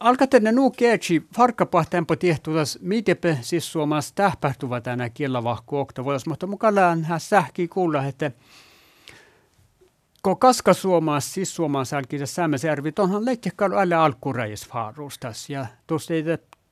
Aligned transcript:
Alkatenne 0.00 0.52
nuu 0.52 0.70
keetsi 0.70 1.26
farkkapahtempo 1.36 2.16
tiehtuutas, 2.16 2.78
miten 2.82 3.16
siis 3.40 3.72
suomassa 3.72 4.14
tähpähtuva 4.14 4.80
tänä 4.80 5.10
kiellavahku 5.10 5.78
oktavuodas, 5.78 6.26
mutta 6.26 6.46
mukaan 6.46 7.04
hän 7.04 7.20
sähkii 7.20 7.68
kuulla, 7.68 8.04
että 8.04 8.30
kun 10.22 10.38
kaska 10.38 10.74
suomassa, 10.74 11.34
siis 11.34 11.56
suomassa 11.56 11.98
alkisa 11.98 12.26
säämäsärvi, 12.26 12.92
onhan 12.98 13.24
leikkekkalu 13.24 13.74
alle 13.74 13.94
alkureis 13.94 14.68
faarustas 14.68 15.50
ja 15.50 15.66
tuossa 15.86 16.14
ei 16.14 16.24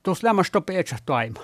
tuossa 0.02 0.26
lämmästä 0.26 0.60
peetsä 0.60 0.96
taima. 1.06 1.40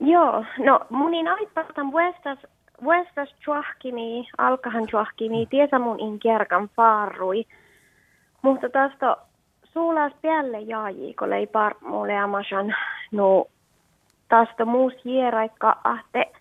Joo, 0.00 0.44
no 0.64 0.80
munin 0.90 1.28
aippastan 1.28 1.92
vuestas, 1.92 2.38
vuestas 2.84 3.28
chuahkimi, 3.44 4.28
alkahan 4.38 4.86
chuahkimi, 4.86 5.46
tiesä 5.46 5.78
mun 5.78 6.00
in 6.00 6.18
kerkan 6.18 6.68
faarui. 6.76 7.46
Mutta 8.42 8.68
tästä 8.68 9.16
suulas 9.72 10.12
päälle 10.22 10.60
jaaji, 10.60 11.14
kun 11.14 11.32
ei 11.32 11.46
par 11.46 11.74
mulle 11.80 12.18
amasan, 12.18 12.74
no 13.12 13.46
tästä 14.28 14.64
muus 14.64 14.92
jieraikka 15.04 15.76
ahte, 15.84 16.32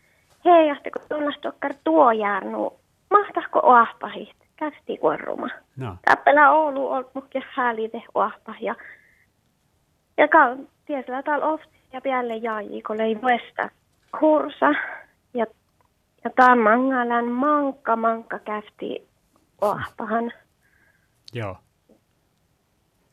hei, 0.46 0.72
ahte 0.72 0.92
kun 0.92 1.02
tunnastokkar 1.10 1.74
tuo 1.84 2.12
järnu, 2.12 2.74
mahtahko 3.10 3.60
oahpahit, 3.64 4.36
kästi 4.56 4.98
korruma. 4.98 5.48
No. 5.78 5.96
Täppelä 6.06 6.52
Oulu 6.52 6.92
on 6.92 7.06
mukke 7.14 7.44
häälite 7.50 8.04
oahpah 8.16 8.62
ja 8.62 8.76
ja 10.18 10.28
kau, 10.28 10.58
tiesellä 10.86 11.24
täällä 11.24 11.46
ofti 11.46 11.80
ja 11.94 12.02
päälle 12.02 12.36
jaaji, 12.36 12.82
kun 12.82 13.02
ei 13.02 13.22
vuesta 13.22 13.70
kursa 14.20 14.70
ja 15.34 15.46
ja 16.24 16.30
tämä 16.36 16.56
mangalan 16.56 17.26
mankka 17.26 17.96
mankka 17.96 18.40
kästi 18.40 19.08
oahpahan. 19.62 20.32
Joo. 21.34 21.58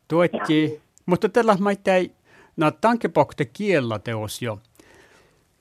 Tuetti, 0.09 0.83
mutta 1.06 1.28
tällä 1.28 1.56
maita 1.60 1.95
ei, 1.95 2.12
no 2.56 2.70
tankepokte 2.70 3.45
kiellä 3.45 3.98
teos 3.98 4.42
jo 4.42 4.59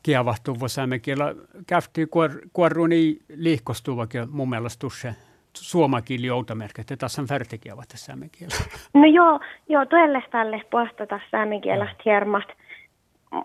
kiavahtuva 0.03 0.67
saamen 0.67 1.02
kiellä. 1.02 1.35
Käfti 1.67 2.07
kuorruuni 2.53 3.17
liihkostuvakin 3.35 4.29
mun 4.29 4.49
mielestä 4.49 4.79
tuossa 4.79 5.13
suomakieli 5.53 6.27
joutamerkki, 6.27 6.81
että 6.81 6.97
tässä 6.97 7.21
on 7.21 7.27
färtekiavat 7.27 7.89
saamen 7.95 8.29
kiellä. 8.29 8.55
No 8.93 9.05
joo, 9.05 9.39
joo, 9.69 9.85
tuelle 9.85 10.23
tälle 10.31 10.61
postata 10.71 11.19
saamen 11.31 11.61
kielestä. 11.61 12.03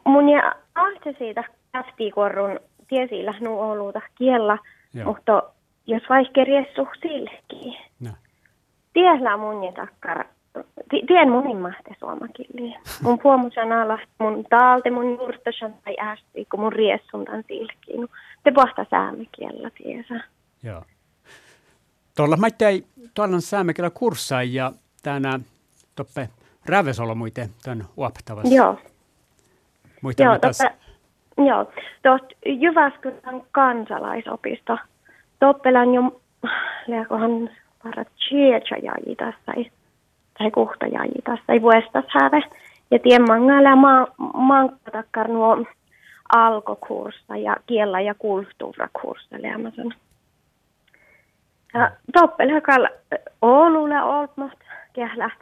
Mun 0.05 0.29
ja 0.29 0.55
ahte 0.75 1.15
siitä 1.19 1.45
käfti 1.73 2.11
kuorrun 2.11 2.61
tiesillä 2.89 3.35
nu 3.41 3.61
oluuta 3.61 4.01
kiellä, 4.15 4.59
mutta 5.05 5.43
jos 5.87 6.03
vaikka 6.09 6.45
riessu 6.45 6.89
silki. 7.03 7.79
No. 8.01 8.11
Tiesillä 8.93 9.37
mun 9.37 9.65
ja 9.65 9.73
takkara 9.73 10.25
tien 11.07 11.31
mun 11.31 11.57
mahte 11.57 11.97
suomakilli. 11.99 12.77
Mun 13.03 13.19
puomusan 13.19 13.73
ala, 13.73 13.99
mun 14.19 14.45
taalte, 14.51 14.91
mun 14.91 15.17
juurtasan 15.17 15.75
tai 15.85 15.97
ästi, 16.01 16.45
kun 16.45 16.61
mun 16.61 16.73
riessuntan 16.73 17.45
silkiin. 17.49 18.09
Te 18.43 18.51
pohta 18.51 18.87
säämekielä 18.91 19.71
tiesä. 19.71 20.25
Joo. 20.63 20.83
Tuolla 22.17 22.37
mä 22.37 22.47
ei, 22.69 22.85
tuolla 23.15 23.35
on 23.35 23.43
säämekielä 23.43 23.91
kurssaa 23.91 24.43
ja 24.43 24.73
tänä 25.03 25.41
toppe 25.97 26.29
rävesolla 26.67 27.15
muite 27.15 27.49
tämän 27.63 27.85
uoptavassa. 27.97 28.55
Joo. 28.55 28.79
Muita 30.03 30.23
joo, 30.23 30.39
toppe, 30.39 30.77
joo. 31.39 31.65
Tuosta 32.03 32.29
Jyväskylän 32.47 33.43
kansalaisopisto. 33.53 34.79
Toppelan 35.39 35.95
jo, 35.95 36.21
varat 37.85 38.09
Chiechajai 38.19 39.17
tässä 39.17 39.53
tai 40.41 40.51
kohtajaji 40.51 41.23
tässä 41.25 41.53
ei 41.53 41.63
vuestas 41.63 42.05
häve. 42.09 42.43
Ja 42.91 42.99
tien 42.99 43.23
mangalla 43.29 43.77
ma, 43.77 44.07
nuo 45.29 45.65
alkokurssa 46.35 47.37
ja 47.37 47.57
kiellä 47.67 48.01
ja 48.01 48.15
kulttuurakurssa 48.15 49.37
lämmäsen. 49.43 49.95
Ja 51.75 51.91
toppelhakal 52.13 52.89
Oululle 53.43 54.03
olmat 54.03 54.59
kehlät 54.93 55.39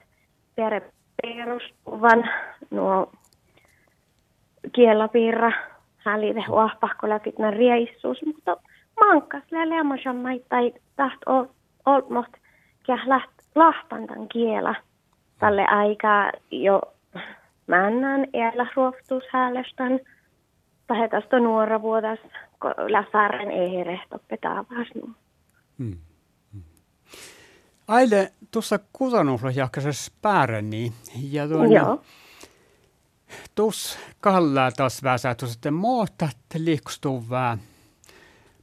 perustuvan 1.22 2.30
nuo 2.70 3.12
kielapiirra 4.72 5.52
hälide 5.96 6.44
huahpahkolakit 6.48 7.38
reissus, 7.50 8.18
mutta 8.26 8.56
mankkas 9.00 9.42
lämmäsen 9.50 10.16
maittai 10.16 10.72
taht 10.96 11.20
olmat 11.86 12.32
kehlät 12.86 13.30
lahpantan 13.54 14.28
kiela 14.28 14.74
tälle 15.38 15.66
aikaa 15.66 16.32
jo 16.50 16.82
männän 17.66 18.26
iällä 18.34 18.66
ruoftuushäälestän. 18.76 20.00
Pahetasta 20.86 21.38
nuora 21.38 21.82
vuodas, 21.82 22.18
kun 22.60 22.74
läsaren 22.92 23.50
ei 23.50 23.84
rehtoppe 23.84 24.36
taavas. 24.36 24.88
Hmm. 25.78 25.98
hmm. 26.52 26.62
Aile 27.88 28.32
tuossa 28.50 28.78
kutanusla 28.92 29.50
jakkaisessa 29.50 30.12
pääreni 30.22 30.92
ja 31.30 31.48
tuon 31.48 31.72
Joo. 31.72 32.02
Tuossa 33.54 33.98
kallaa 34.20 34.72
taas 34.72 35.02
väsää 35.02 35.34
tuossa 35.34 35.70
muuta 35.70 36.28
liikstuvaa 36.58 37.58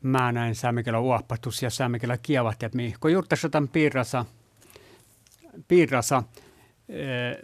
mä 0.06 0.32
näin 0.32 0.56
säämikelä 0.56 1.00
uoppatus 1.00 1.64
ja 1.64 1.70
säämikelä 1.70 2.18
kievat, 2.18 2.64
että 2.64 2.78
kun 3.00 3.12
juurta 3.12 3.36
tämän 3.52 3.68
piirrassa, 3.68 4.26
piirrassa 5.68 6.24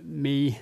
mi, 0.04 0.62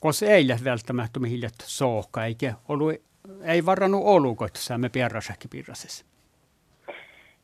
kos 0.00 0.22
ei 0.22 0.48
välttämättä 0.64 1.20
hiljat 1.28 1.54
sookka, 1.62 2.24
eikä 2.24 2.54
ollut, 2.68 2.94
ei 3.42 3.66
varannut 3.66 4.02
olukot 4.04 4.56
saamme 4.56 4.88
pierrasäkki 4.88 5.48
piirrasessa. 5.48 6.06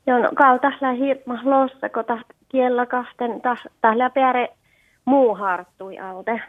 Joo, 0.07 0.19
no 0.19 0.31
kautta 0.35 0.69
hirma 0.99 1.41
lossa, 1.45 1.89
kun 1.89 2.05
kiellä 2.49 2.87
kahten, 2.87 3.31
tällä 3.81 4.11
piere 4.11 4.49
muu 5.05 5.35
harttui 5.35 5.99
aute. 5.99 6.41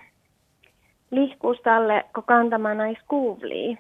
Lihkuus 1.12 1.58
tälle, 1.64 2.06
kun 2.16 2.24
kantamaan 2.24 2.78
nais 2.78 2.98
kuuvlii. 3.08 3.78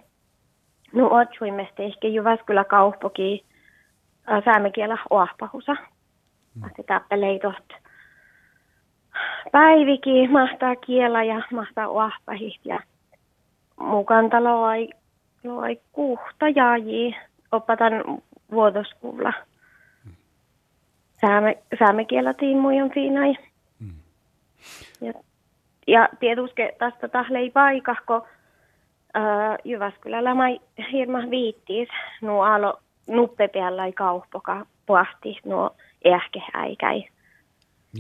No 0.93 1.09
otsuimesti 1.11 1.83
ehkä 1.83 2.07
Jyväskylä 2.07 2.63
kauppoki 2.63 3.45
säämekielä 4.45 4.97
oahpahusa. 5.09 5.73
Mm. 5.73 6.69
Sitä 6.75 7.01
peleitot 7.09 7.73
päiviki 9.51 10.27
mahtaa 10.27 10.75
kiela 10.75 11.23
ja 11.23 11.41
mahtaa 11.51 11.87
uahpahit 11.87 12.59
ja 12.65 12.79
mukanta 13.79 14.43
loai, 14.43 14.89
loai 15.43 15.79
kuhta 15.91 16.49
jaaji 16.55 17.15
opatan 17.51 17.93
vuodoskuulla. 18.51 19.33
Sääme, 21.21 21.57
säämekielatiin 21.79 22.57
mujon 22.57 22.91
fiinai. 22.91 23.35
Mm. 23.79 23.93
Ja, 25.01 25.13
ja 25.87 26.09
tietysti 26.19 26.61
tästä 26.77 27.07
tahlei 27.07 27.49
paikka, 27.49 27.95
kun 28.05 28.21
äh, 29.17 29.57
Jyväskylällä 29.63 30.33
mä 30.33 30.43
hirma 30.91 31.19
viittiis 31.29 31.89
nuo 32.21 32.43
alo 32.43 32.79
nuppe 33.07 33.47
päällä 33.47 33.91
kauppoka 33.91 34.65
pohti 34.85 35.39
nuo 35.45 35.75
ehkä 36.03 36.39
äikäi. 36.53 37.07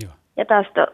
Joo. 0.01 0.11
Ja 0.37 0.45
tästä 0.45 0.87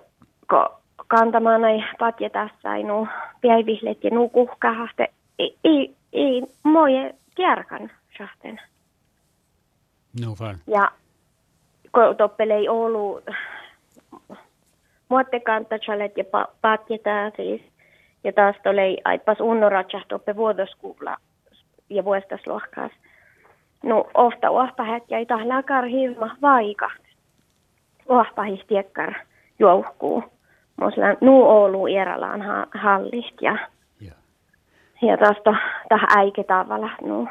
ko 0.49 0.81
kantamaan 1.07 1.65
ei 1.65 1.83
patja 1.99 2.29
tässä 2.29 2.75
ei 2.75 2.83
nuu 2.83 3.07
päivihlet 3.41 4.03
ja 4.03 4.09
nuu 4.09 4.29
kuhkahaste 4.29 5.07
ei, 5.39 5.57
ei, 5.63 5.95
ei 6.13 6.43
moje 6.63 7.15
kierkan 7.35 7.91
sahten. 8.17 8.61
No 10.21 10.35
vaan. 10.39 10.57
Ja 10.67 10.91
kun 11.91 12.17
toppele 12.17 12.53
ei 12.53 12.69
ollut 12.69 13.25
muotte 15.09 15.39
kantachalet 15.39 16.17
ja 16.17 16.23
patjetaan 16.61 17.31
siis. 17.35 17.61
Ja 18.23 18.33
taas 18.33 18.55
tuli 18.63 18.97
aipas 19.03 19.39
unnoratsah 19.39 20.05
toppe 20.07 20.35
vuodoskuulla 20.35 21.17
ja 21.89 22.05
vuostas 22.05 22.47
lohkaas. 22.47 22.91
No 23.83 24.07
ofta 24.13 24.49
ohpahet 24.49 25.03
jäi 25.09 25.25
tahlakar 25.25 25.85
hirma 25.85 26.35
vaikat. 26.41 27.01
Ohpahis 28.07 28.65
tiekkar 28.67 29.13
jouhkuu. 29.59 30.23
Moslan 30.79 31.17
nu 31.21 31.43
Oulu 31.43 31.87
Ieralaan 31.87 32.41
ha, 32.41 32.67
hallit 32.73 33.41
ja, 33.41 33.57
ja. 33.99 34.13
ja 35.01 35.17
tästä 35.17 35.51
tähän 35.89 36.17
äike 36.17 36.43
tavalla 36.43 36.89
nu 37.01 37.27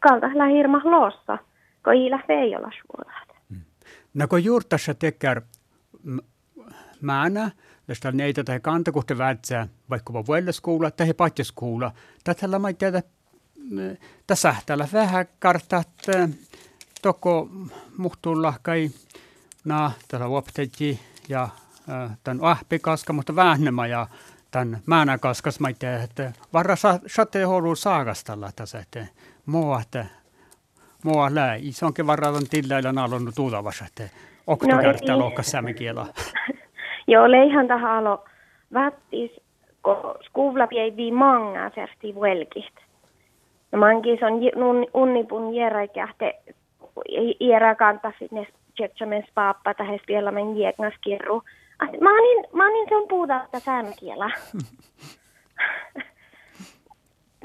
kalta 0.00 0.26
hirma 0.46 0.80
lossa, 0.84 1.38
kun 1.84 1.94
ei 2.28 2.56
olla 2.56 2.70
suolat. 2.86 3.28
Mm. 3.48 3.60
No 4.14 4.28
kun 4.28 4.44
juurtassa 4.44 4.94
tekee 4.94 5.42
määnä, 7.00 7.50
josta 7.88 8.12
neitä 8.12 8.44
tai 8.44 8.60
kantakuhta 8.60 9.18
vätsää, 9.18 9.68
vaikka 9.90 10.12
vuodeskuulla 10.12 10.90
tai 10.90 11.14
patjaskuulla, 11.14 11.92
tätä 12.24 12.58
mä 12.58 12.72
tiedä, 12.72 13.02
tässä 14.26 14.54
täällä 14.66 14.88
vähän 14.92 15.26
kartat, 15.38 15.88
toko 17.02 17.48
muhtulla 17.98 18.54
kai, 18.62 18.90
na, 19.64 19.92
tällä 20.08 20.28
vuoptetti 20.28 21.00
ja 21.28 21.48
tämän 22.24 22.44
ahpikaska, 22.44 23.12
mutta 23.12 23.36
vähnämä 23.36 23.86
ja 23.86 24.06
tämän 24.50 24.78
määnä 24.86 25.18
kaskas 25.18 25.60
maite, 25.60 25.96
että 25.96 26.32
varra 26.52 26.76
saatte 27.06 27.42
holu 27.42 27.74
saagastalla 27.74 28.50
tässä, 28.56 28.78
että 28.78 29.06
mua, 29.46 29.80
että 29.80 30.06
mua 31.04 31.34
lää. 31.34 31.54
Isonkin 31.54 32.06
varra 32.06 32.28
on 32.28 32.46
tilläillä 32.50 32.92
nalonnut 32.92 33.34
tulevassa, 33.34 33.84
että 33.84 34.02
oktokertaa 34.46 35.16
no, 35.16 35.18
lohkas 35.18 35.52
kielä. 35.78 36.06
Joo, 37.06 37.30
leihan 37.30 37.68
tähän 37.68 37.90
alo 37.90 38.24
vättis, 38.74 39.30
kun 39.82 40.14
skuvla 40.26 40.66
piei 40.66 41.10
manga 41.10 41.70
serti 41.74 42.14
velkistä. 42.20 42.80
No 43.72 43.78
mankin 43.78 44.18
on 44.24 44.86
unnipun 44.94 45.54
järkähte, 45.54 46.42
järä 47.40 47.74
kantasit 47.74 48.32
ne 48.32 48.46
tjetsämen 48.76 49.24
spaappa 49.30 49.74
tähän 49.74 49.98
vielä 50.08 50.30
men 50.30 50.58
jäknas 50.58 50.94
kirru. 51.00 51.42
Mä 52.00 52.10
olin, 52.10 52.44
mä 52.52 52.68
olin 52.68 52.88
sen 52.88 53.08
puhuta 53.08 53.48
säännökielä. 53.58 54.30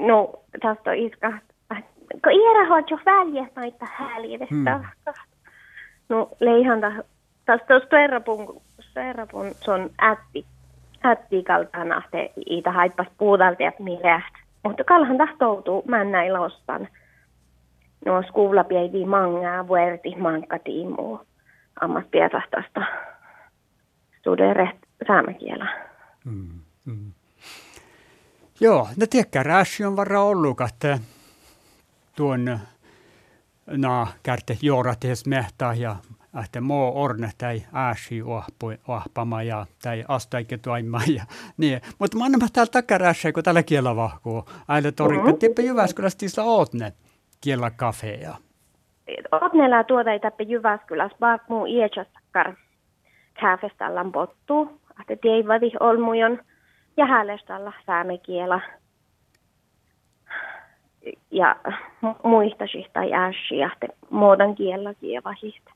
no, 0.08 0.42
tästä 0.62 0.90
on 0.90 0.96
iska. 0.96 1.32
Kun 2.24 2.32
iärä 2.32 2.68
har 2.68 2.84
jo 2.90 2.98
väljet 3.06 3.56
noita 3.56 3.86
hälivestä. 3.92 4.54
Mm. 4.54 4.84
No, 6.08 6.28
leihan 6.40 6.80
tästä 7.44 7.74
on 7.74 7.80
sterrapun, 7.86 8.62
sterrapun, 8.80 9.46
se 9.60 9.70
on 9.70 9.90
ätti. 10.02 10.46
Ätti 11.04 11.42
kaltana, 11.42 12.02
että 12.04 12.32
itä 12.46 12.72
haippas 12.72 13.06
puudalta 13.18 13.62
ja 13.62 13.72
mireästä. 13.78 14.38
Mutta 14.62 14.84
kalhan 14.84 15.18
tahtoutuu, 15.18 15.82
mä 15.88 16.04
näin 16.04 16.34
lostan. 16.34 16.88
No, 18.06 18.22
skuulla 18.22 18.64
piei 18.64 19.06
mangaa, 19.06 19.68
vuerti 19.68 20.14
ammattietastasta 24.26 24.30
studere 24.30 24.72
saamekielä. 25.06 25.86
Mm, 26.24 26.60
mm. 26.84 27.12
Joo, 28.60 28.88
no 28.96 29.06
tiedätkö, 29.10 29.42
rääsi 29.42 29.84
on 29.84 29.96
varra 29.96 30.22
ollut, 30.22 30.60
että 30.60 30.98
tuon 32.16 32.58
na 33.66 34.06
kärte 34.22 34.58
juoraties 34.62 35.26
mehtää 35.26 35.74
ja 35.74 35.96
että 36.44 36.60
moo 36.60 37.02
orne 37.02 37.30
tai 37.38 37.62
ääsi 37.72 38.22
ohpama 38.88 39.42
ja 39.42 39.66
tai 39.82 40.04
astaikke 40.08 40.58
toimaa 40.58 41.02
ja 41.14 41.24
niin. 41.56 41.80
Mutta 41.98 42.16
mä 42.16 42.24
annan 42.24 42.40
täällä 42.52 42.70
takaräässä, 42.70 43.32
kun 43.32 43.42
tällä 43.42 43.62
kielä 43.62 43.96
vahkuu. 43.96 44.44
Aile 44.68 44.92
torikka, 44.92 45.24
mm-hmm. 45.24 45.38
tippä 45.38 45.62
Jyväskylästä 45.62 46.18
tisa 46.18 46.42
ootne 46.42 46.92
kielä 47.40 47.70
kafeja. 47.70 48.34
Ootnella 49.32 49.84
tuota 49.84 50.12
ei 50.12 50.20
täppä 50.20 50.42
Jyväskylässä, 50.42 51.16
vaan 51.20 51.40
muu 51.48 51.66
iätsästäkään 51.66 52.56
kääfestallan 53.40 54.12
pottu, 54.12 54.80
että 55.00 55.16
teivadi 55.22 55.70
olmujon 55.80 56.38
ja 56.96 57.06
häälestalla 57.06 57.72
saamekiela 57.86 58.60
ja 61.30 61.56
muista 62.22 62.64
tai 62.92 63.12
ässiä, 63.12 63.70
että 63.72 63.86
muodan 64.10 64.54
kiellä 64.54 64.94
kievahista. 64.94 65.72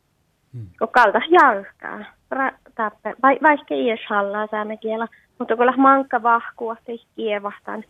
Hmm. 0.55 0.67
Kun 0.79 0.89
kalta 0.89 1.21
jalkaa, 1.31 2.05
vai, 3.23 3.39
vaikka 3.43 3.75
ei 3.75 3.91
edes 3.91 4.07
hallaa 4.09 4.47
saamekiela, 4.51 5.09
mutta 5.39 5.57
kun 5.57 5.73
mankka 5.77 6.23
vahkuu, 6.23 6.73
että 6.73 6.93
kievahtan, 7.17 7.85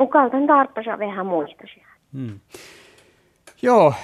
ukaltan 0.00 0.46
tarpeessa 0.46 0.98
vähän 0.98 1.26
muista. 1.26 1.64
Hmm. 2.12 2.40
Joo, 3.62 3.94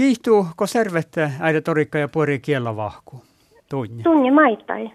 Kiihtuu, 0.00 0.46
kun 0.56 0.68
servette 0.68 1.30
äidä 1.40 1.60
torikka 1.60 1.98
ja 1.98 2.08
puori 2.08 2.38
kiellä 2.38 2.76
vahku? 2.76 3.22
Tunni. 3.70 4.02
Tunni 4.02 4.30
maittai. 4.30 4.90